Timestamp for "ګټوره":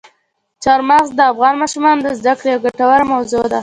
2.65-3.03